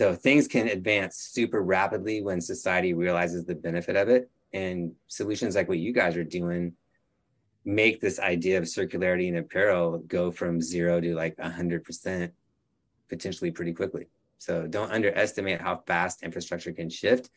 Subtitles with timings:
[0.00, 4.30] So things can advance super rapidly when society realizes the benefit of it.
[4.52, 6.72] And solutions like what you guys are doing
[7.64, 12.30] make this idea of circularity in apparel go from zero to like 100%
[13.08, 14.06] potentially pretty quickly.
[14.38, 17.30] So don't underestimate how fast infrastructure can shift,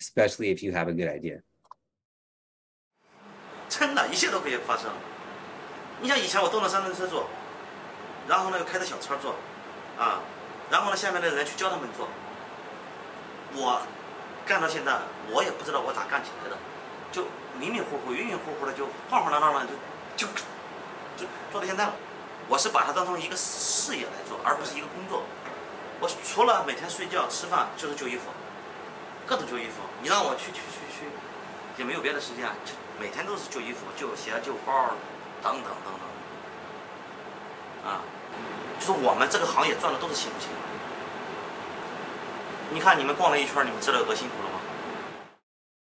[0.00, 1.42] especially if you have a good idea.
[3.68, 4.92] 真的，一切都可以发生。
[6.00, 7.28] 你像以前我动了三轮车坐，
[8.28, 9.34] 然后呢又开着小车坐，
[9.98, 10.22] 啊，
[10.71, 12.07] 然后呢下面的人去教他们做。
[13.53, 13.81] 我
[14.45, 14.97] 干到现在，
[15.29, 16.57] 我也不知道我咋干起来的，
[17.11, 17.27] 就
[17.59, 19.67] 迷迷糊糊、晕晕乎乎的，就晃晃荡荡的，
[20.15, 20.33] 就就
[21.17, 21.93] 就做到现在了。
[22.47, 25.23] 我是把它当成一个事业来做，而不是一个工作。
[25.99, 28.31] 我除了每天睡觉、吃饭，就是旧衣服，
[29.27, 29.83] 各种旧衣服。
[30.01, 31.05] 你让我去去去去，
[31.77, 34.95] 也没有别的时间，就每天都是旧衣服、旧鞋、旧包，
[35.43, 36.03] 等等等等。
[37.91, 38.01] 啊，
[38.79, 40.49] 就是我们这个行业赚的都是辛苦钱。
[42.73, 44.59] 你看你们逛了一圈，你们知道有多辛苦了吗？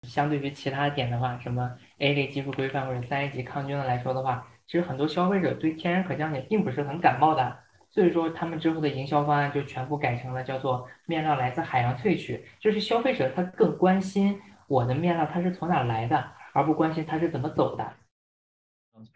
[0.06, 7.58] 相对于其他点的话，什么 A 类技术规范或者三 A 级抗菌的来说的话，其实很多消费者对天然可降解并不是很感冒的，
[7.90, 17.92] 所以说他们之后的营销方案就全部改成了叫做面料来自海洋萃取，就是消费者他更关心我的面料它是从哪来的，而不关心它是怎么走的。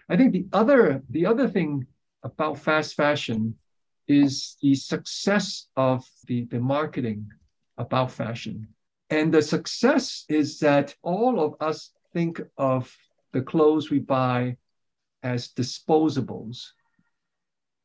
[0.08, 1.86] I think the other the other thing
[2.22, 3.54] about fast fashion
[4.08, 7.28] is the success of the, the marketing
[7.78, 8.68] about fashion.
[9.08, 12.94] And the success is that all of us think of
[13.32, 14.56] the clothes we buy
[15.22, 16.66] as disposables,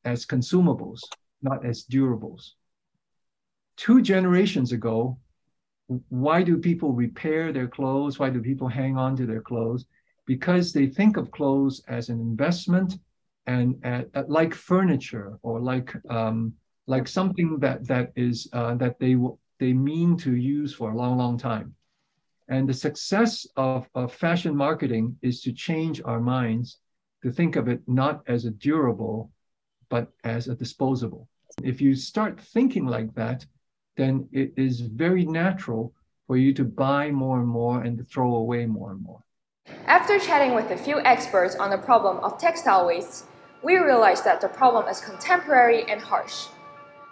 [0.04, 1.02] as consumables,
[1.42, 2.52] not as durables.
[3.78, 5.20] Two generations ago,
[6.10, 8.18] why do people repair their clothes?
[8.18, 9.86] Why do people hang on to their clothes?
[10.26, 12.98] Because they think of clothes as an investment
[13.48, 16.54] and uh, like furniture or like um,
[16.88, 19.16] like something that that is uh, that they
[19.60, 21.76] they mean to use for a long, long time.
[22.48, 26.78] And the success of, of fashion marketing is to change our minds
[27.24, 29.32] to think of it not as a durable,
[29.90, 31.28] but as a disposable.
[31.64, 33.46] If you start thinking like that,
[33.98, 35.94] then it is very natural
[36.28, 39.22] for you to buy more and more and to throw away more and more.
[39.88, 43.26] After chatting with a few experts on the problem of textile waste,
[43.66, 46.46] we realize that the problem is contemporary and harsh.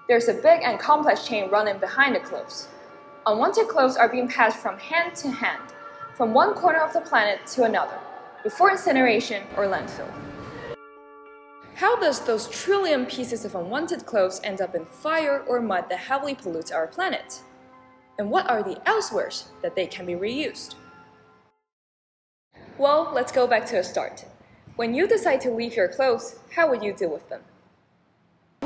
[0.07, 2.67] There's a big and complex chain running behind the clothes.
[3.25, 5.73] Unwanted clothes are being passed from hand to hand,
[6.13, 7.97] from one corner of the planet to another,
[8.43, 10.07] before incineration or landfill.
[11.73, 15.97] How does those trillion pieces of unwanted clothes end up in fire or mud that
[15.97, 17.41] heavily pollutes our planet?
[18.19, 20.75] And what are the elsewheres that they can be reused?
[22.77, 24.25] Well, let's go back to the start.
[24.76, 27.40] When you decide to leave your clothes, how would you deal with them?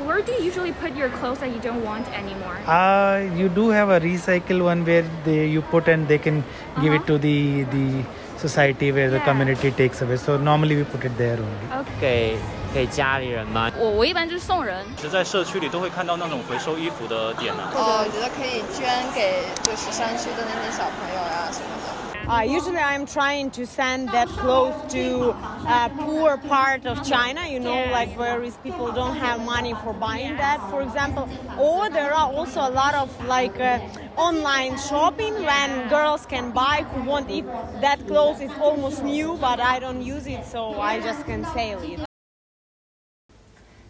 [0.05, 2.57] Where do you usually put your clothes that you don't want anymore?
[2.67, 6.43] Uh, you do have a recycle one where they you put and they can
[6.81, 7.01] give Uh-huh.
[7.01, 8.03] it to the the
[8.37, 9.25] society where the Yeah.
[9.25, 10.17] community takes away.
[10.17, 11.67] So normally we put it there only.
[11.81, 11.93] Okay.
[12.01, 12.37] 给
[12.73, 13.71] 给家里人吗？
[13.77, 14.83] 我我一般就是送人。
[14.99, 21.96] 是在社区里都会看到那种回收衣服的点呢、哦，我觉得可以捐给就是山区的那些小朋友呀什么的。
[22.28, 25.34] Uh, usually, I'm trying to send that clothes to
[25.66, 27.46] uh, poor part of China.
[27.48, 31.26] You know, like where is people don't have money for buying that, for example.
[31.56, 33.78] Or there are also a lot of like uh,
[34.16, 37.46] online shopping when girls can buy who want if
[37.80, 41.80] that clothes is almost new, but I don't use it, so I just can sell
[41.82, 42.07] it.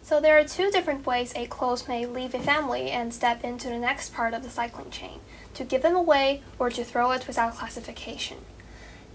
[0.09, 3.69] So there are two different ways a clothes may leave a family and step into
[3.69, 5.19] the next part of the cycling chain
[5.53, 8.37] to give them away or to throw it without classification.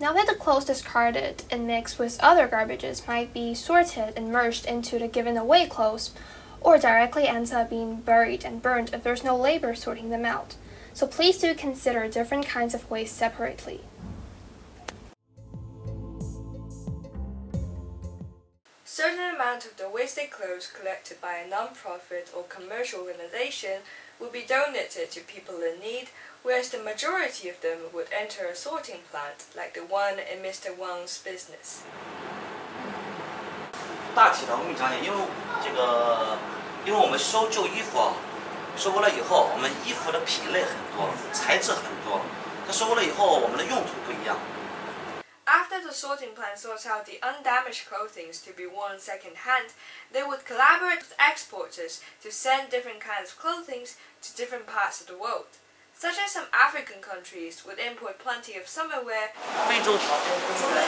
[0.00, 4.66] Now that the clothes discarded and mixed with other garbages might be sorted and merged
[4.66, 6.12] into the given away clothes,
[6.60, 10.54] or directly ends up being buried and burned if there's no labor sorting them out.
[10.92, 13.80] So please do consider different kinds of waste separately.
[18.93, 23.81] Certain amount of the wasted clothes collected by a non-profit or commercial organization
[24.19, 26.09] would be donated to people in need,
[26.43, 30.75] whereas the majority of them would enter a sorting plant like the one in Mr.
[30.75, 31.83] Wang's business.
[34.15, 35.17] 大体的，我跟你讲讲，因为
[35.63, 36.37] 这个，
[36.83, 38.15] 因为我们收旧衣服啊，
[38.75, 42.19] 收回来以后，我们衣服的品类很多，材质很多，
[42.65, 44.35] 它收回来以后，我们的用途不一样。
[45.73, 49.73] After the sorting plant sorts out the undamaged clothing to be worn second-hand,
[50.13, 53.89] they would collaborate with exporters to send different kinds of clothing
[54.21, 55.57] to different parts of the world.
[55.97, 59.33] Such as some African countries would import plenty of summer wear
[59.67, 59.97] 非洲、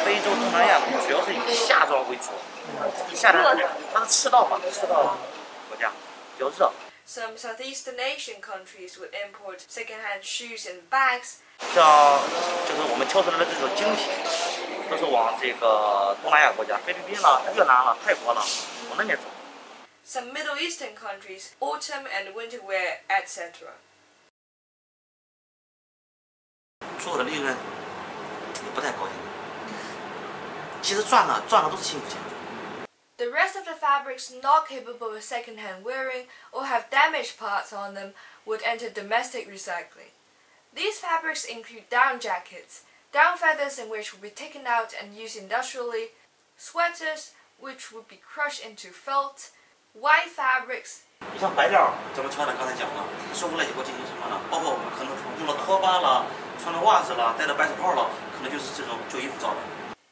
[0.06, 2.30] 非洲、东南亚主要是以夏装为主，
[3.16, 3.44] 夏天
[3.92, 5.18] 它是赤道嘛，赤道
[5.70, 5.92] 国家
[6.38, 6.72] 比较热。
[7.06, 11.40] Some Southeast Asian countries would import second-hand shoes and bags.
[11.74, 12.22] 像
[12.66, 14.08] 就是我们挑出来的这种精品，
[14.90, 18.42] 都是往这个东南亚国家，菲律宾啦、越南啦、泰国啦，
[18.90, 19.24] 往那边走。
[20.06, 23.70] Some Middle Eastern countries, autumn and winter wear, etc.
[27.00, 29.22] 出口的利润也不太高，现在。
[30.82, 32.18] 其实赚的赚的都是辛苦钱。
[33.18, 37.94] The rest of the fabrics not capable of second-hand wearing or have damaged parts on
[37.94, 38.14] them
[38.46, 40.10] would enter domestic recycling.
[40.74, 42.82] These fabrics include down jackets,
[43.12, 46.12] down feathers in which would be taken out and used industrially,
[46.58, 49.52] sweaters which would be crushed into felt,
[49.94, 51.04] white fabrics,
[51.34, 54.42] 你像白料，咱们穿的刚才讲了，收过来以后进行什么呢？
[54.50, 56.26] 包括我们可能用了拖把了，
[56.60, 59.62] 穿了袜子了，戴了白手套了，可能就是这种旧衣服造的。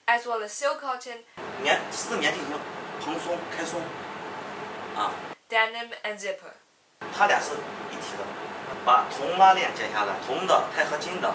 [0.06, 1.24] as well as silk cotton,
[1.62, 2.54] 棉四棉进行
[3.04, 3.82] 蓬松开松，
[4.96, 5.12] 啊，
[5.50, 6.54] denim, and zipper.
[7.16, 7.54] 它俩是
[7.90, 8.24] 一体的，
[8.86, 11.34] 把铜拉链剪下来，铜的、钛合金的、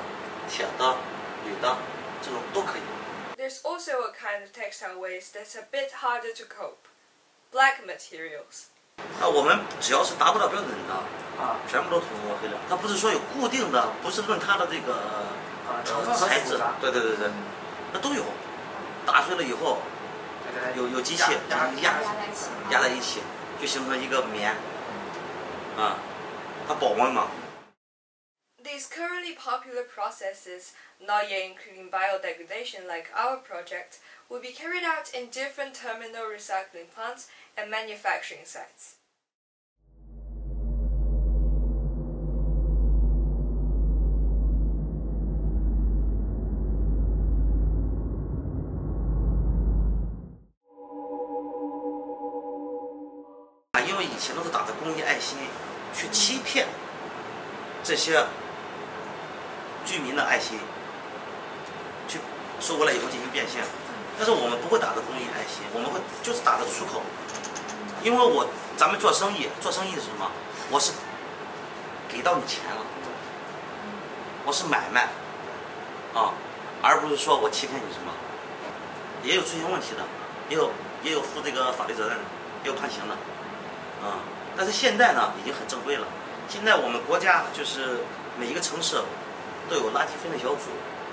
[0.49, 0.97] 铁的、
[1.46, 1.76] 铝的，
[2.22, 2.82] 这种都可以。
[3.38, 6.88] There's also a kind of textile waste that's a bit harder to cope.
[7.52, 8.68] Black materials.
[9.20, 10.94] 那我们只要是达不到标准的
[11.42, 12.06] 啊，全部都涂
[12.42, 12.58] 黑料。
[12.68, 14.94] 它不是说有固定的，不是论它的这个
[15.68, 15.84] 呃
[16.16, 17.30] 材质，对对对对，
[17.94, 18.24] 那都有。
[19.06, 19.80] 打碎了以后，
[20.76, 21.70] 有有机器压
[22.70, 23.22] 压在一起，
[23.60, 24.52] 就形成一个棉，
[25.78, 25.96] 啊，
[26.68, 27.28] 它保温嘛。
[28.65, 34.01] These currently popular processes, not yet including biodegradation like our project,
[34.31, 37.29] will be carried out in different terminal recycling plants
[37.59, 38.97] and manufacturing sites.
[53.73, 55.37] 啊，因为以前都是打着公益爱心
[55.93, 56.67] 去欺骗
[57.85, 58.25] 这些
[59.86, 60.60] 居民的爱心，
[62.08, 62.20] 去
[62.60, 63.64] 收过来以后进行变现。
[64.18, 67.02] 但是我们不会打着公益爱心，我们会就是打着出口。
[68.04, 68.48] 因为我
[68.78, 70.30] 咱们做生意，做生意是什么？
[70.72, 70.92] 我是
[72.08, 72.82] 给到你钱了，
[74.46, 75.10] 我是买卖
[76.14, 76.34] 啊，
[76.82, 78.12] 而不是说我欺骗你什么。
[79.24, 80.04] 也有出现问题的，
[80.50, 80.72] 也有
[81.04, 82.24] 也有负这个法律责任的，
[82.64, 83.14] 也有判刑的。
[84.00, 84.24] 啊、
[84.56, 86.08] 但是现在呢，已经很正规了。
[86.48, 88.00] 现在我们国家就是
[88.40, 88.96] 每一个城市
[89.69, 90.71] 都有垃圾分类小组，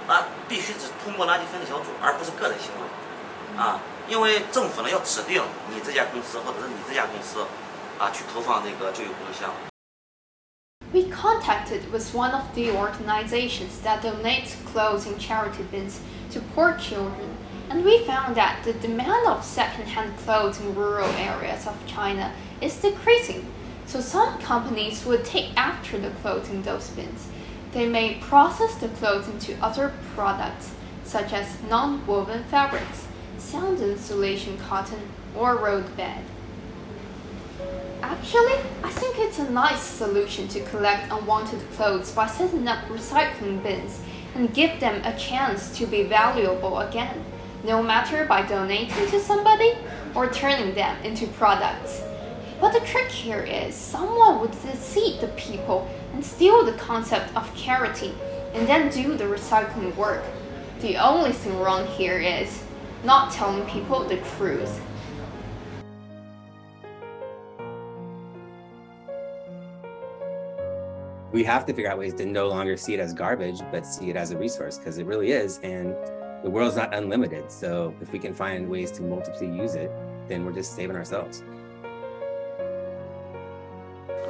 [0.08, 7.46] 啊，必须只通过垃圾分类小组，而不是个人行为，啊，因为政府呢要指定你这家公司或者是你这家公司，
[8.00, 9.52] 啊，去投放这个旧衣回收箱。
[10.94, 16.00] We contacted with one of the organizations that donates clothes in charity bins
[16.34, 17.38] to poor children,
[17.70, 22.76] and we found that the demand of second-hand clothes in rural areas of China is
[22.82, 23.46] decreasing.
[23.88, 27.28] So some companies would take after the clothes in those bins.
[27.73, 30.73] they may process the clothes into other products,
[31.05, 33.07] such as non-woven fabrics,
[33.39, 35.01] sound insulation cotton,
[35.35, 36.25] or road bed.
[38.03, 43.63] Actually, I think it's a nice solution to collect unwanted clothes by setting up recycling
[43.63, 44.01] bins
[44.35, 47.25] and give them a chance to be valuable again,
[47.65, 49.75] no matter by donating to somebody
[50.15, 52.03] or turning them into products.
[52.61, 57.55] But the trick here is someone would deceive the people and steal the concept of
[57.55, 58.15] charity
[58.55, 60.25] and then do the recycling work.
[60.81, 62.65] The only thing wrong here is
[63.05, 64.81] not telling people the truth.
[71.37, 74.09] we have to figure out ways to no longer see it as garbage, but see
[74.09, 75.59] it as a resource because it really is.
[75.63, 75.95] And
[76.43, 77.53] the world's not unlimited.
[77.53, 79.91] So if we can find ways to multiply use it,
[80.29, 81.43] then we're just saving ourselves.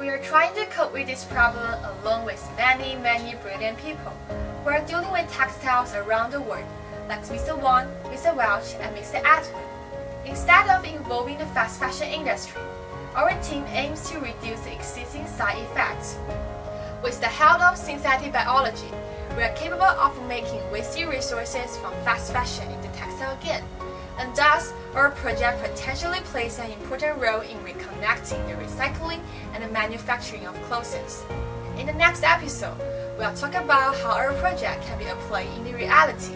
[0.07, 4.13] We are trying to cope with this problem along with many, many brilliant people
[4.63, 6.63] who are dealing with textiles around the world,
[7.09, 7.61] like Mr.
[7.61, 8.33] Wang, Mr.
[8.33, 9.21] Welch, and Mr.
[9.25, 9.61] Atwood.
[10.25, 12.61] Instead of involving the fast fashion industry,
[13.15, 16.17] our team aims to reduce the existing side effects.
[17.03, 18.87] With the help of synthetic biology,
[19.35, 23.65] we are capable of making wasted resources from fast fashion into textile again,
[24.17, 29.21] and thus our project potentially plays an important role in reconnecting the recycling
[29.53, 31.23] and the manufacturing of clothes.
[31.77, 32.77] In the next episode,
[33.17, 36.33] we'll talk about how our project can be applied in the reality